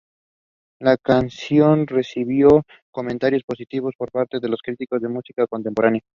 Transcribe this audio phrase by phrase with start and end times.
[0.79, 6.01] La canción recibió comentarios positivos por parte de los críticos de música contemporánea.